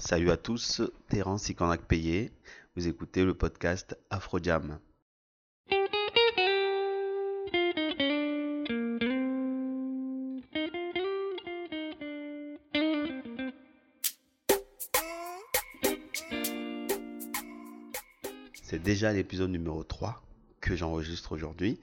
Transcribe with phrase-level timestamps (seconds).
[0.00, 0.80] Salut à tous,
[1.10, 2.32] Terence Ikonak Payé.
[2.74, 4.78] Vous écoutez le podcast Afro-Jam.
[18.54, 20.22] C'est déjà l'épisode numéro 3
[20.62, 21.78] que j'enregistre aujourd'hui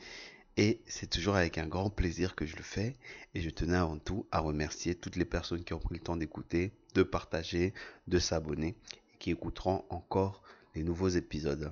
[0.58, 2.96] et c'est toujours avec un grand plaisir que je le fais.
[3.36, 6.18] Et je tenais avant tout à remercier toutes les personnes qui ont pris le temps
[6.18, 7.74] d'écouter, de partager,
[8.08, 8.76] de s'abonner
[9.14, 10.42] et qui écouteront encore
[10.74, 11.72] les nouveaux épisodes.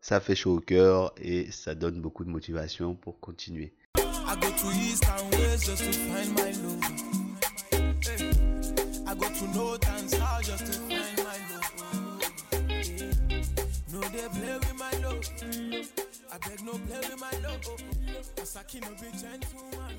[0.00, 3.72] Ça fait chaud au cœur et ça donne beaucoup de motivation pour continuer.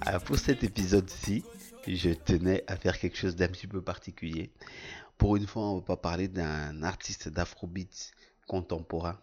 [0.02, 1.44] Alors pour cet épisode-ci,
[1.88, 4.52] je tenais à faire quelque chose d'un petit peu particulier.
[5.18, 8.12] Pour une fois, on va pas parler d'un artiste d'afrobeat
[8.46, 9.20] contemporain.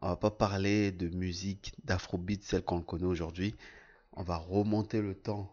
[0.00, 3.54] On va pas parler de musique d'afrobeat, celle qu'on connaît aujourd'hui.
[4.12, 5.50] On va remonter le temps.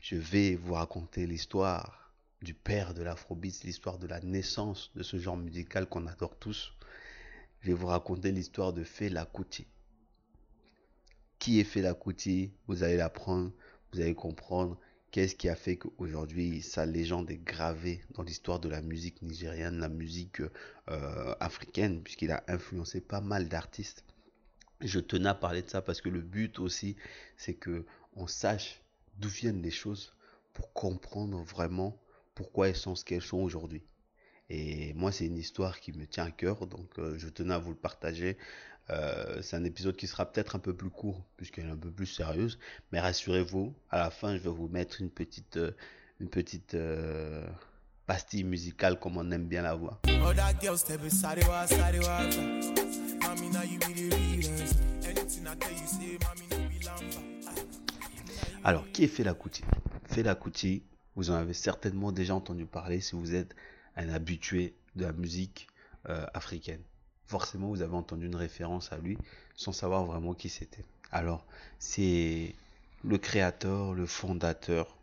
[0.00, 5.18] Je vais vous raconter l'histoire du père de l'afrobeat, l'histoire de la naissance de ce
[5.18, 6.72] genre musical qu'on adore tous.
[7.62, 9.66] Je vais vous raconter l'histoire de Fela Kuti.
[11.44, 13.52] Qui est Fela Kuti Vous allez l'apprendre,
[13.92, 18.70] vous allez comprendre qu'est-ce qui a fait qu'aujourd'hui sa légende est gravée dans l'histoire de
[18.70, 20.40] la musique nigérienne, la musique
[20.88, 24.06] euh, africaine, puisqu'il a influencé pas mal d'artistes.
[24.80, 26.96] Je tenais à parler de ça parce que le but aussi,
[27.36, 27.84] c'est que
[28.14, 28.80] on sache
[29.18, 30.14] d'où viennent les choses
[30.54, 32.00] pour comprendre vraiment
[32.34, 33.82] pourquoi elles sont ce qu'elles sont aujourd'hui.
[34.50, 37.58] Et moi, c'est une histoire qui me tient à cœur, donc euh, je tenais à
[37.58, 38.36] vous le partager.
[38.90, 41.90] Euh, c'est un épisode qui sera peut-être un peu plus court, puisqu'elle est un peu
[41.90, 42.58] plus sérieuse.
[42.92, 45.70] Mais rassurez-vous, à la fin, je vais vous mettre une petite, euh,
[46.20, 46.76] une petite
[48.06, 50.00] pastille musicale, comme on aime bien la voix.
[58.62, 59.64] Alors, qui est Fela Kuti?
[60.04, 60.82] Fela Kuti,
[61.16, 63.54] vous en avez certainement déjà entendu parler si vous êtes
[63.96, 65.68] un habitué de la musique
[66.04, 66.82] africaine
[67.26, 69.18] forcément vous avez entendu une référence à lui
[69.56, 70.84] sans savoir vraiment qui c'était.
[71.10, 71.44] Alors,
[71.78, 72.54] c'est
[73.02, 74.96] le créateur, le fondateur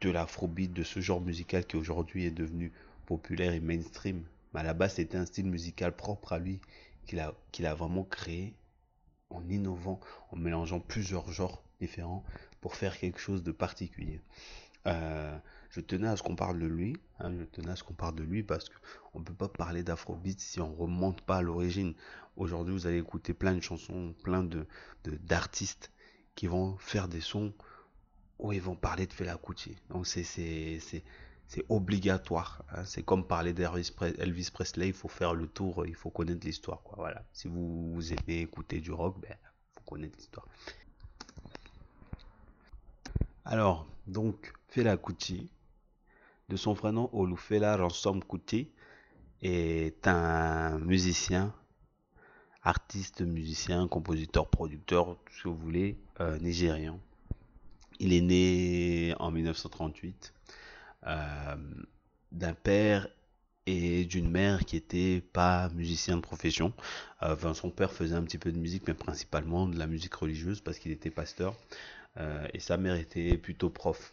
[0.00, 2.72] de l'afrobeat, de ce genre musical qui aujourd'hui est devenu
[3.06, 4.24] populaire et mainstream.
[4.52, 6.60] Mais à la base, c'était un style musical propre à lui
[7.06, 7.20] qu'il
[7.66, 8.54] a vraiment créé
[9.30, 12.24] en innovant, en mélangeant plusieurs genres différents
[12.60, 14.20] pour faire quelque chose de particulier.
[14.86, 15.38] Euh,
[15.70, 18.14] je tenais à ce qu'on parle de lui, hein, je tenais à ce qu'on parle
[18.14, 21.94] de lui parce qu'on ne peut pas parler d'Afrobeat si on remonte pas à l'origine.
[22.36, 24.66] Aujourd'hui, vous allez écouter plein de chansons, plein de
[25.04, 25.92] d'artistes
[26.34, 27.52] qui vont faire des sons
[28.38, 29.76] où ils vont parler de Fela Kuti.
[29.88, 32.64] Donc c'est c'est obligatoire.
[32.70, 32.84] Hein.
[32.84, 36.82] C'est comme parler d'Elvis Presley, il faut faire le tour, il faut connaître l'histoire.
[36.96, 37.24] Voilà.
[37.32, 39.36] Si vous, vous aimez écouter du rock, ben,
[39.72, 40.46] faut connaître l'histoire.
[43.44, 45.50] Alors, donc, Fela Kuti,
[46.48, 48.70] de son vrai nom Olufela Ransom Kuti,
[49.42, 51.52] est un musicien,
[52.62, 57.00] artiste, musicien, compositeur, producteur, tout ce que vous voulez, euh, nigérian.
[57.98, 60.32] Il est né en 1938
[61.08, 61.56] euh,
[62.30, 63.08] d'un père
[63.66, 66.72] et d'une mère qui était pas musicien de profession.
[67.22, 70.60] Euh, son père faisait un petit peu de musique, mais principalement de la musique religieuse
[70.60, 71.56] parce qu'il était pasteur.
[72.18, 74.12] Euh, et sa mère était plutôt prof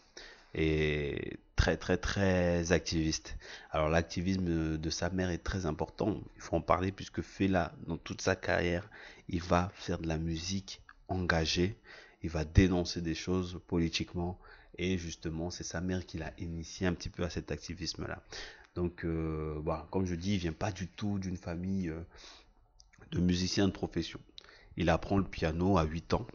[0.56, 3.38] et très très très activiste.
[3.72, 7.98] Alors l'activisme de sa mère est très important, il faut en parler puisque Fela dans
[7.98, 8.90] toute sa carrière,
[9.28, 11.76] il va faire de la musique engagée,
[12.24, 14.40] il va dénoncer des choses politiquement
[14.78, 18.24] et justement c'est sa mère qui l'a initié un petit peu à cet activisme là.
[18.76, 22.00] Donc euh, voilà, comme je dis, il vient pas du tout d'une famille euh,
[23.12, 24.20] de musiciens de profession.
[24.78, 26.28] Il apprend le piano à 8 ans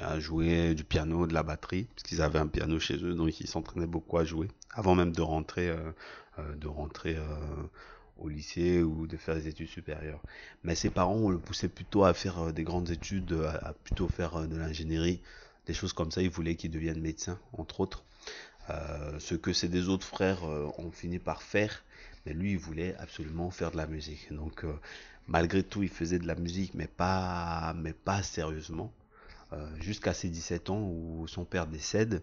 [0.00, 3.40] à jouer du piano, de la batterie, parce qu'ils avaient un piano chez eux, donc
[3.40, 5.92] ils s'entraînaient beaucoup à jouer, avant même de rentrer, euh,
[6.38, 7.22] euh, de rentrer euh,
[8.18, 10.20] au lycée ou de faire des études supérieures.
[10.62, 14.56] Mais ses parents, le poussait plutôt à faire des grandes études, à, plutôt faire de
[14.56, 15.20] l'ingénierie,
[15.66, 16.22] des choses comme ça.
[16.22, 18.04] Ils voulaient qu'il devienne médecin, entre autres.
[19.18, 20.44] ce que ses deux autres frères
[20.78, 21.84] ont fini par faire,
[22.26, 24.32] mais lui, il voulait absolument faire de la musique.
[24.32, 24.64] Donc,
[25.26, 28.92] malgré tout, il faisait de la musique, mais pas, mais pas sérieusement.
[29.54, 32.22] Euh, jusqu'à ses 17 ans où son père décède.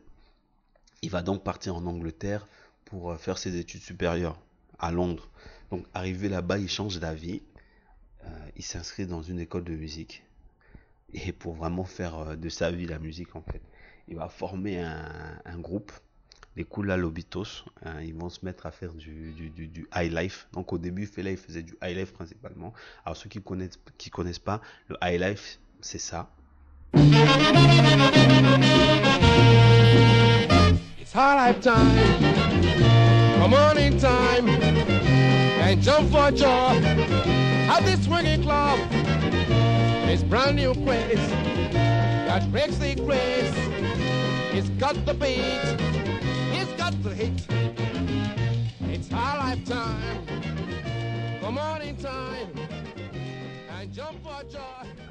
[1.02, 2.48] Il va donc partir en Angleterre
[2.86, 4.40] pour euh, faire ses études supérieures
[4.80, 5.30] à Londres.
[5.70, 7.42] Donc arrivé là-bas, il change d'avis.
[8.26, 10.24] Euh, il s'inscrit dans une école de musique.
[11.14, 13.62] Et pour vraiment faire de sa vie la musique en fait.
[14.08, 15.92] Il va former un, groupe
[16.56, 17.66] les Kula Lobitos.
[18.02, 19.34] Ils vont se mettre à faire du,
[19.96, 20.48] high life.
[20.54, 22.74] Donc au début, Fela, il faisait du high life principalement.
[23.06, 26.32] Alors ceux qui connaissent, qui connaissent pas, le high life, c'est ça.
[26.94, 27.14] It's
[31.14, 32.24] high life time.
[33.40, 34.50] Come on in time.
[34.50, 36.82] And jump for joy.
[37.70, 38.78] At this swinging club.
[40.10, 41.30] It's brand new place.
[41.72, 43.54] That breaks the grace.
[44.54, 45.92] It's got the beat.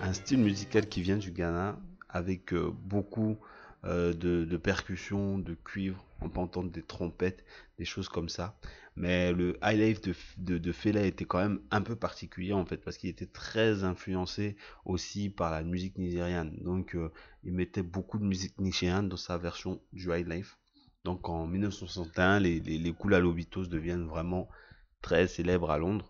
[0.03, 3.37] Un style musical qui vient du Ghana avec euh, beaucoup
[3.85, 7.45] euh, de, percussions, de cuivre, on peut entendre des trompettes,
[7.79, 8.59] des choses comme ça.
[8.97, 10.01] Mais le high life
[10.39, 14.57] de, Fela était quand même un peu particulier en fait parce qu'il était très influencé
[14.87, 16.57] aussi par la musique nigériane.
[16.63, 17.13] Donc euh,
[17.45, 20.59] il mettait beaucoup de musique nigériane dans sa version du high life.
[21.05, 22.93] Donc en 1961, les, les, les
[23.69, 24.49] deviennent vraiment
[25.03, 26.10] très célèbres à Londres.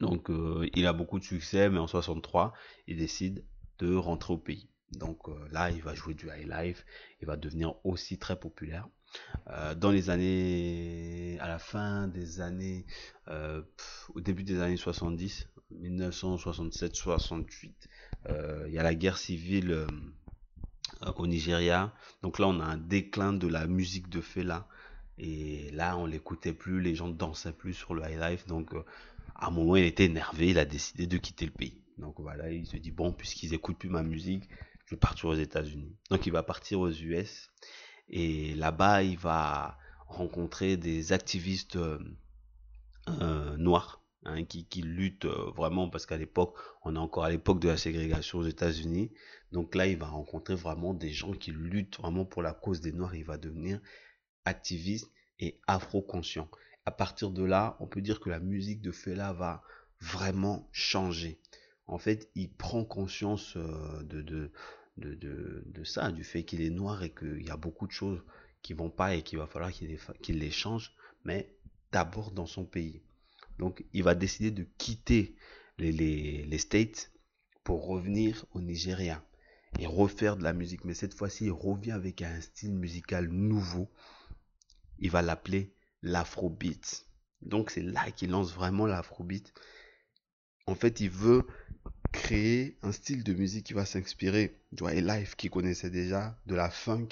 [0.00, 2.52] Donc euh, il a beaucoup de succès, mais en 63,
[2.86, 3.44] il décide
[3.78, 4.68] de rentrer au pays.
[4.92, 6.84] Donc euh, là, il va jouer du high life,
[7.20, 8.88] il va devenir aussi très populaire.
[9.48, 12.84] Euh, dans les années, à la fin des années,
[14.14, 17.72] au début des années 70, 1967-68,
[18.66, 19.86] il y a la guerre civile
[21.16, 21.92] au Nigeria.
[22.22, 24.68] Donc là, on a un déclin de la musique de Fela.
[25.18, 28.46] Et là, on l'écoutait plus, les gens dansaient plus sur le high life.
[28.46, 28.84] Donc, euh,
[29.34, 31.80] à un moment, il était énervé, il a décidé de quitter le pays.
[31.98, 34.48] Donc voilà, il se dit bon, puisqu'ils écoutent plus ma musique,
[34.84, 35.96] je vais partir aux États-Unis.
[36.10, 37.50] Donc il va partir aux US
[38.08, 46.06] et là-bas, il va rencontrer des activistes euh, noirs hein, qui, qui, luttent vraiment parce
[46.06, 46.54] qu'à l'époque,
[46.84, 49.10] on est encore à l'époque de la ségrégation aux États-Unis.
[49.52, 52.92] Donc là, il va rencontrer vraiment des gens qui luttent vraiment pour la cause des
[52.92, 53.14] Noirs.
[53.14, 53.80] Il va devenir
[54.46, 56.48] activiste et afro-conscient.
[56.86, 59.62] À partir de là, on peut dire que la musique de Fela va
[60.00, 61.38] vraiment changer.
[61.86, 64.50] En fait, il prend conscience euh, de, de,
[64.96, 68.22] de, de, ça, du fait qu'il est noir et qu'il y a beaucoup de choses
[68.62, 70.94] qui vont pas et qu'il va falloir qu'il les, les change,
[71.24, 71.54] mais
[71.92, 73.02] d'abord dans son pays.
[73.58, 75.36] Donc, il va décider de quitter
[75.78, 77.12] les, les, les States
[77.62, 79.24] pour revenir au Nigeria
[79.78, 80.84] et refaire de la musique.
[80.84, 83.90] Mais cette fois-ci, il revient avec un style musical nouveau.
[84.98, 85.72] Il va l'appeler
[86.02, 87.06] l'afrobeat.
[87.42, 89.52] Donc c'est là qu'il lance vraiment l'afrobeat.
[90.66, 91.46] En fait, il veut
[92.12, 96.70] créer un style de musique qui va s'inspirer du life qu'il connaissait déjà, de la
[96.70, 97.08] funk,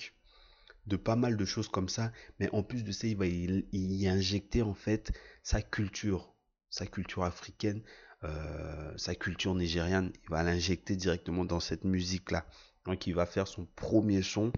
[0.86, 2.12] de pas mal de choses comme ça.
[2.40, 6.34] Mais en plus de ça, il va y injecter en fait sa culture,
[6.70, 7.82] sa culture africaine,
[8.24, 12.46] euh, sa culture nigériane, il va l'injecter directement dans cette musique-là.
[12.86, 14.52] Donc il va faire son premier son,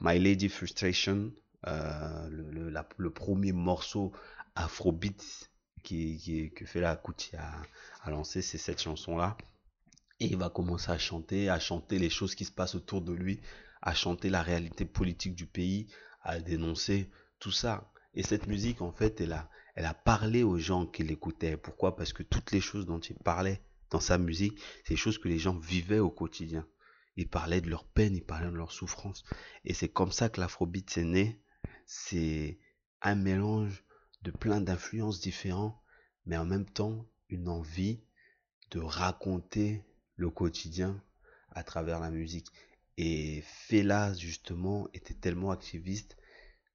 [0.00, 1.32] My Lady Frustration,
[1.66, 4.12] euh, le, premier morceau
[4.54, 5.50] afrobeat
[5.82, 7.62] qui, que Fela Kuti a,
[8.02, 9.36] a lancé, c'est cette chanson-là.
[10.20, 13.12] Et il va commencer à chanter, à chanter les choses qui se passent autour de
[13.12, 13.40] lui,
[13.82, 15.86] à chanter la réalité politique du pays,
[16.22, 17.90] à dénoncer tout ça.
[18.14, 21.56] Et cette musique, en fait, elle a, elle a parlé aux gens qui l'écoutaient.
[21.56, 21.96] Pourquoi?
[21.96, 23.60] Parce que toutes les choses dont il parlait
[23.90, 26.66] dans sa musique, c'est des choses que les gens vivaient au quotidien.
[27.16, 29.24] Il parlait de leur peine, il parlait de leur souffrance.
[29.64, 31.40] Et c'est comme ça que l'afrobeat s'est né.
[31.86, 32.58] C'est
[33.00, 33.84] un mélange
[34.22, 35.80] de plein d'influences différentes,
[36.24, 38.00] mais en même temps une envie
[38.72, 39.84] de raconter
[40.16, 41.00] le quotidien
[41.50, 42.48] à travers la musique.
[42.96, 46.16] Et Fela, justement, était tellement activiste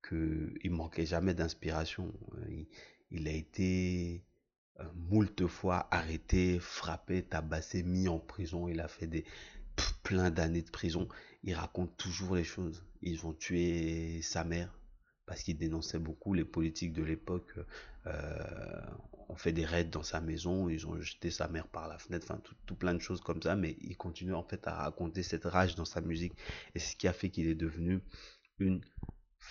[0.07, 2.13] qu'il manquait jamais d'inspiration.
[3.09, 4.24] Il, a été
[4.79, 8.69] euh, moult fois arrêté, frappé, tabassé, mis en prison.
[8.69, 9.25] Il a fait des
[10.03, 11.09] plein d'années de prison.
[11.43, 12.85] Il raconte toujours les choses.
[13.01, 14.71] Ils ont tué sa mère
[15.31, 17.55] parce qu'il dénonçait beaucoup les politiques de l'époque.
[18.05, 18.81] Euh,
[19.29, 22.27] on fait des raids dans sa maison, ils ont jeté sa mère par la fenêtre,
[22.29, 25.45] enfin tout, plein de choses comme ça, mais il continue en fait à raconter cette
[25.45, 26.33] rage dans sa musique
[26.75, 28.01] et c'est ce qui a fait qu'il est devenu
[28.59, 28.81] une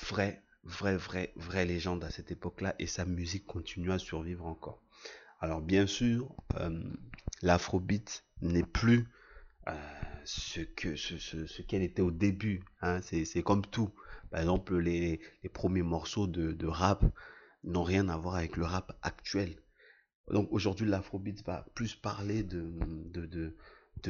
[0.02, 4.82] vraie vraie, vraie, vraie légende à cette époque-là et sa musique continue à survivre encore.
[5.40, 6.78] Alors bien sûr, euh,
[7.40, 9.08] l'afrobeat n'est plus
[9.66, 9.72] euh,
[10.26, 12.62] ce, qu'elle était au début.
[12.82, 13.00] Hein.
[13.00, 13.90] C'est comme tout.
[14.30, 15.20] Par exemple, les,
[15.52, 17.04] premiers morceaux de, rap
[17.64, 19.56] n'ont rien à voir avec le rap actuel.
[20.30, 23.54] Donc aujourd'hui, l'afrobeat va plus parler de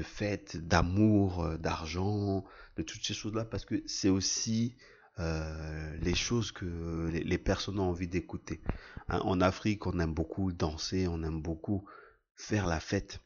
[0.02, 2.44] fêtes, d'amour, euh, d'argent,
[2.76, 4.76] de toutes ces choses-là, parce que c'est aussi
[5.20, 8.62] euh, les choses que les, personnes ont envie d'écouter.
[9.08, 11.84] Hein, en Afrique, on aime beaucoup danser, on aime beaucoup
[12.36, 13.20] faire la fête.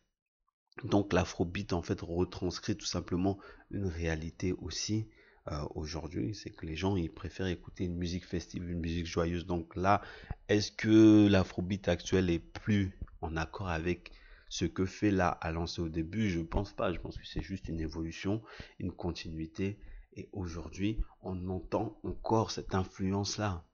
[0.83, 3.39] Donc l'afrobeat en fait retranscrit tout simplement
[3.71, 5.09] une réalité aussi
[5.53, 9.47] euh, aujourd'hui, c'est que les gens ils préfèrent écouter une musique festive, une musique joyeuse.
[9.47, 10.01] Donc là,
[10.49, 14.13] est-ce que l'afrobeat actuel est plus en accord avec
[14.49, 16.31] ce que fait là à lancer au début?
[16.31, 16.93] Je pense pas.
[16.93, 18.43] Je pense que c'est juste une évolution,
[18.79, 19.79] une continuité.
[20.17, 23.65] Et aujourd'hui, on entend encore cette influence-là.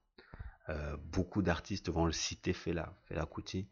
[0.69, 3.67] Euh, beaucoup d'artistes vont le citer Fela, Fela Kuti.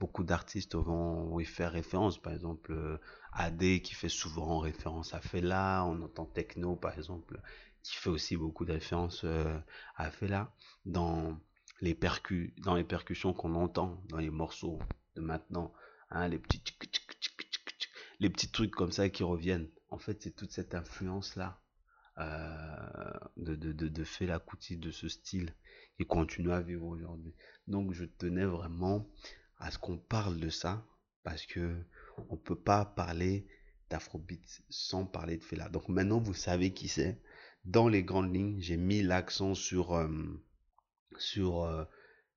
[0.00, 2.16] Beaucoup d'artistes vont y faire référence.
[2.16, 2.96] Par exemple, euh,
[3.32, 5.84] AD qui fait souvent référence à Fela.
[5.84, 7.38] On entend Techno, par exemple,
[7.82, 9.58] qui fait aussi beaucoup de références euh,
[9.96, 10.54] à Fela.
[10.86, 11.38] Dans
[11.82, 14.78] les, percus, dans les percussions qu'on entend dans les morceaux
[15.16, 15.70] de maintenant,
[16.08, 16.62] hein, les petits
[18.50, 19.68] trucs comme ça qui reviennent.
[19.90, 21.60] En fait, c'est toute cette influence-là
[22.16, 25.54] euh, de, de, de, de Fela Kuti, de ce style
[25.98, 27.34] qui continue à vivre aujourd'hui.
[27.66, 29.06] Donc, je tenais vraiment
[29.60, 30.84] à ce qu'on parle de ça
[31.22, 31.76] parce que
[32.28, 33.46] on peut pas parler
[33.90, 35.68] d'Afrobeat sans parler de Fela.
[35.68, 37.20] Donc maintenant vous savez qui c'est.
[37.66, 40.08] Dans les grandes lignes, j'ai mis l'accent sur euh,
[41.18, 41.84] sur euh,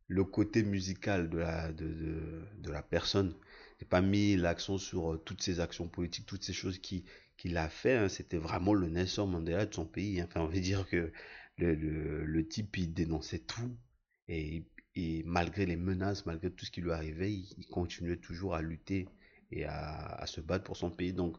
[0.07, 3.33] le côté musical de la de, de, de la personne.
[3.79, 7.05] J'ai pas mis l'accent sur euh, toutes ces actions politiques, toutes ces choses qui
[7.37, 7.95] qu'il a fait.
[7.95, 8.09] Hein.
[8.09, 10.19] C'était vraiment le Nelson Mandela de son pays.
[10.19, 10.25] Hein.
[10.27, 11.11] Enfin, on veut dire que
[11.57, 13.77] le, le, le type il dénonçait tout
[14.27, 18.61] et et malgré les menaces, malgré tout ce qui lui arrivait, il, continuait toujours à
[18.61, 19.07] lutter
[19.51, 21.13] et à, se battre pour son pays.
[21.13, 21.37] Donc,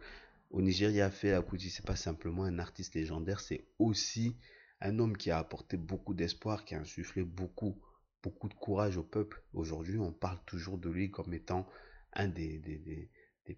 [0.50, 4.36] au Nigeria, Fela Kuti, c'est pas simplement un artiste légendaire, c'est aussi
[4.80, 7.80] un homme qui a apporté beaucoup d'espoir, qui a insufflé beaucoup,
[8.22, 9.42] beaucoup de courage au peuple.
[9.52, 11.66] Aujourd'hui, on parle toujours de lui comme étant
[12.12, 13.10] un des,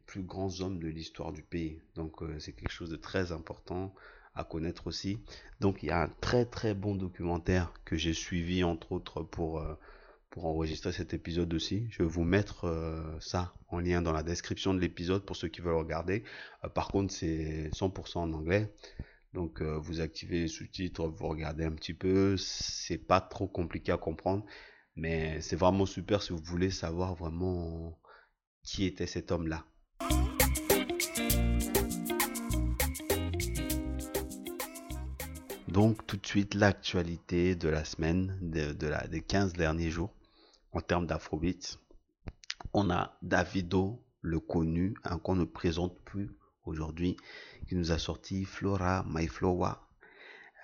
[0.06, 1.80] plus grands hommes de l'histoire du pays.
[1.94, 3.94] Donc, euh, c'est quelque chose de très important
[4.36, 5.18] à connaître aussi.
[5.60, 9.58] Donc il y a un très très bon documentaire que j'ai suivi entre autres pour,
[9.58, 9.74] euh,
[10.30, 11.88] pour enregistrer cet épisode aussi.
[11.90, 15.48] Je vais vous mettre euh, ça en lien dans la description de l'épisode pour ceux
[15.48, 16.22] qui veulent regarder.
[16.64, 18.72] Euh, par contre c'est 100% en anglais.
[19.34, 22.38] Donc vous activez les sous-titres, vous regardez un petit peu.
[22.38, 24.46] C'est pas trop compliqué à comprendre.
[24.94, 27.98] Mais c'est vraiment super si vous voulez savoir vraiment
[28.62, 29.66] qui était cet homme-là.
[35.76, 40.10] Donc tout de suite l'actualité de la semaine, des 15 derniers jours
[40.72, 41.78] en termes d'afrobeat.
[42.72, 46.30] On a Davido, le connu, hein, qu'on ne présente plus
[46.64, 47.18] aujourd'hui,
[47.68, 49.86] qui nous a sorti Flora My Flowa.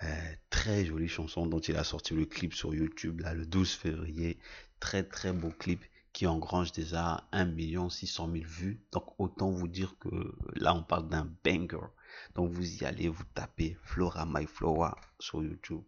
[0.03, 3.71] Euh, très jolie chanson dont il a sorti le clip sur YouTube là, le 12
[3.71, 4.39] février.
[4.81, 8.81] Très très beau clip qui engrange déjà 1 600 000 vues.
[8.93, 11.87] Donc autant vous dire que là on parle d'un banger.
[12.35, 15.83] Donc vous y allez, vous tapez Flora My Flora sur YouTube,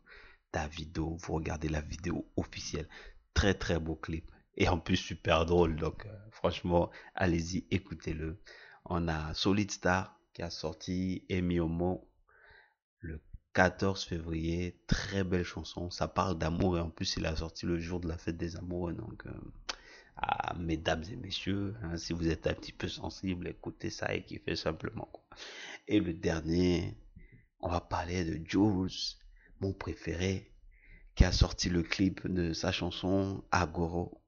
[0.53, 2.89] Davido, vous regardez la vidéo officielle.
[3.35, 4.31] Très très beau clip.
[4.57, 5.77] Et en plus super drôle.
[5.77, 8.39] Donc euh, franchement, allez-y, écoutez-le.
[8.85, 12.09] On a Solid Star qui a sorti Emi Omo
[13.01, 13.21] le
[13.55, 14.79] 14 février.
[14.87, 15.91] Très belle chanson.
[15.91, 18.57] Ça parle d'amour et en plus il a sorti le jour de la fête des
[18.57, 18.93] amoureux.
[18.93, 19.33] Donc euh,
[20.59, 24.57] mesdames et messieurs, hein, si vous êtes un petit peu sensible, écoutez ça et kiffez
[24.57, 25.11] simplement.
[25.89, 26.97] Et le dernier,
[27.61, 28.91] on va parler de Jules,
[29.61, 30.53] mon préféré,
[31.15, 34.21] qui a sorti le clip de sa chanson Agoro.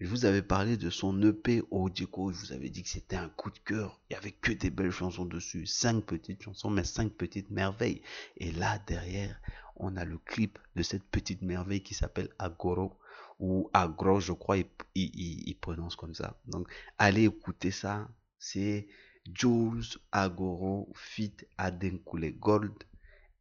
[0.00, 3.28] Je vous avais parlé de son EP Ojiko, je vous avais dit que c'était un
[3.30, 4.00] coup de cœur.
[4.08, 8.02] Il y avait que des belles chansons dessus, cinq petites chansons, mais cinq petites merveilles.
[8.36, 9.40] Et là, derrière,
[9.74, 12.96] on a le clip de cette petite merveille qui s'appelle Agoro
[13.38, 14.56] ou Agro, je crois,
[14.94, 16.40] il, prononce comme ça.
[16.46, 16.68] Donc,
[16.98, 18.08] allez écouter ça.
[18.38, 18.88] C'est
[19.32, 22.72] Jules Agoro Fit Adenkule Gold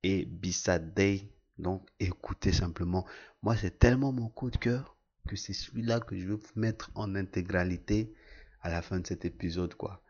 [0.04, 1.30] et Day.
[1.58, 3.06] Donc, écoutez simplement.
[3.42, 6.92] Moi, c'est tellement mon coup de cœur que c'est celui-là que je vais vous mettre
[6.96, 8.14] en intégralité
[8.62, 10.02] à la fin de cet épisode, quoi.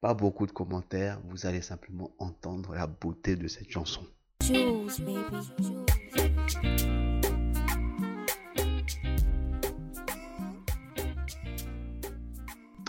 [0.00, 4.06] Pas beaucoup de commentaires, vous allez simplement entendre la beauté de cette chanson.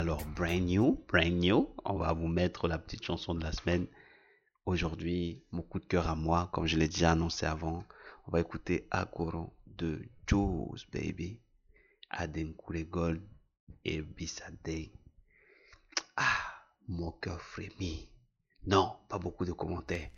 [0.03, 3.87] Alors, brand new, brand new, on va vous mettre la petite chanson de la semaine.
[4.65, 7.85] Aujourd'hui, mon de cœur à moi, comme je l'ai déjà annoncé avant,
[8.27, 11.39] on va écouter Akoro de Jules Baby,
[12.09, 13.21] Aden Gold
[13.85, 14.89] et Bisade.
[16.17, 16.51] Ah,
[16.89, 18.09] mon cœur frémit.
[18.67, 20.09] Non, pas beaucoup de commentaires.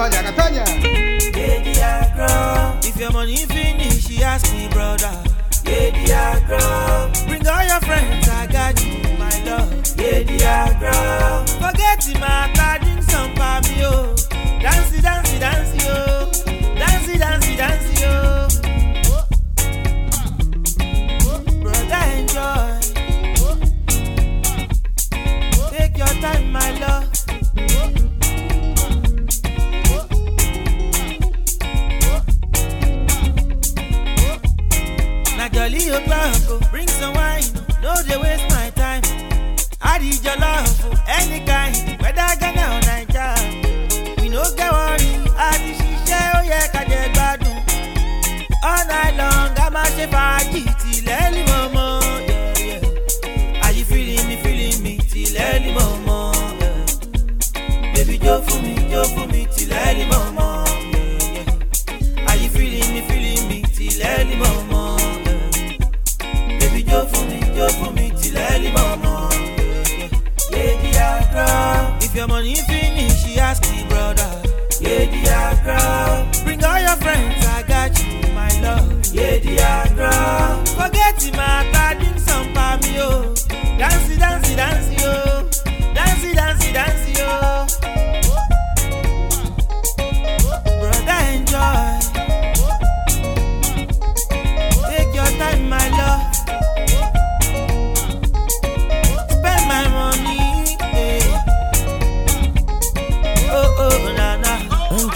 [0.00, 1.78] Lady
[2.82, 5.12] If your money finish, she ask me, brother.
[5.66, 6.10] Lady
[7.26, 9.98] Bring all your friends, I got you, my love.
[9.98, 11.44] Lady Agro.
[11.60, 12.59] Forget the.
[35.70, 37.42] Jolly o'clock, bring some wine,
[37.82, 39.02] no dey waste my time.
[39.82, 42.79] Add it your love, oh, any kind, whether Ghana or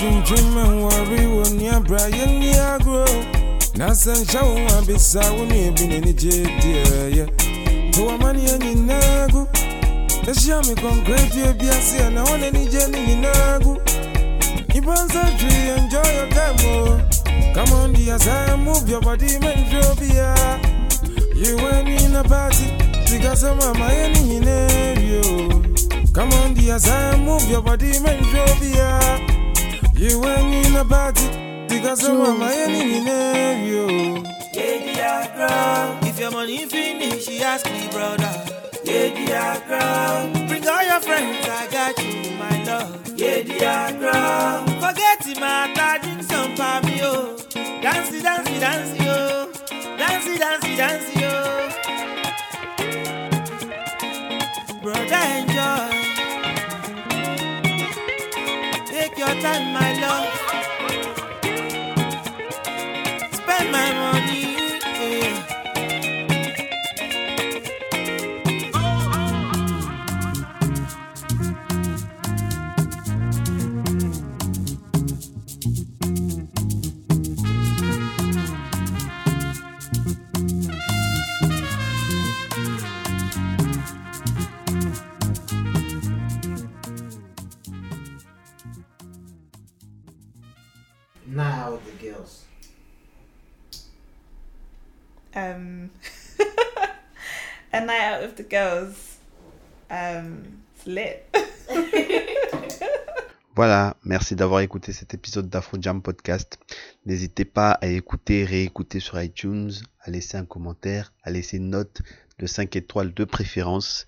[0.05, 3.05] dream dream and worry when you're Brian near grow.
[3.75, 7.27] Nasan show I be sound you've been in Egypt, dear.
[7.93, 9.51] To a man in Nago.
[10.25, 13.81] The Shami concrete, you be a sea and I want any journey in Nago.
[14.77, 16.57] Ibans a tree, enjoy your time.
[16.61, 17.01] Oh.
[17.55, 20.35] Come on, dear, I move your body, man, Jobia.
[21.35, 22.77] You went in a party
[23.11, 24.45] because I'm a Miami in
[25.25, 26.13] oh.
[26.13, 29.34] Come on, dear, I move your body, man, Jobia.
[29.97, 32.99] You ain't in a budget because I'm on my enemy
[33.65, 34.23] you yo.
[34.53, 38.45] Lady Accra, if your money finish, she ask me, brother.
[38.85, 43.17] Lady Accra, bring all your friends, I got you, my love.
[43.17, 47.37] Lady Accra, forget him, I dodging some pami, yo.
[47.81, 49.53] Dancey, dancey, dancey, yo.
[49.97, 51.71] Dancey, dancey, dancey, yo.
[54.83, 55.54] Brother,
[99.91, 100.45] Um.
[103.57, 106.59] Voilà, merci d'avoir écouté cet épisode d'Afro Jam Podcast.
[107.07, 112.03] N'hésitez pas à écouter, réécouter sur iTunes, à laisser un commentaire, à laisser une note
[112.41, 114.07] de 5 étoiles de préférence.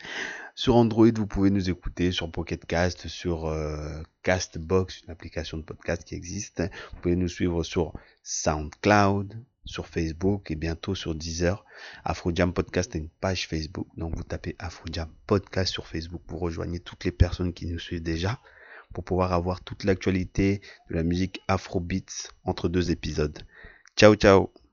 [0.57, 5.63] Sur Android, vous pouvez nous écouter sur Pocket Cast, sur euh, Castbox, une application de
[5.63, 6.63] podcast qui existe.
[6.95, 7.93] Vous pouvez nous suivre sur
[8.25, 9.35] SoundCloud,
[9.67, 11.65] sur Facebook et bientôt sur Deezer.
[12.05, 16.23] Afro Jam Podcast est une page Facebook, donc vous tapez Afro Jam Podcast sur Facebook.
[16.29, 18.41] Vous rejoignez toutes les personnes qui nous suivent déjà
[18.93, 23.39] pour pouvoir avoir toute l'actualité de la musique Afrobeats entre deux épisodes.
[23.97, 24.66] Ciao ciao